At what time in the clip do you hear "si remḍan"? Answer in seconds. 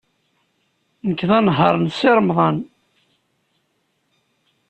1.97-2.57